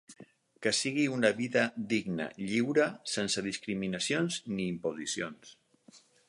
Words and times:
Que 0.61 0.71
sigui 0.77 1.03
una 1.15 1.29
vida 1.41 1.65
digna, 1.91 2.27
lliure, 2.53 2.87
sense 3.17 3.45
discriminacions 3.49 4.41
ni 4.55 4.67
imposicions. 4.75 5.55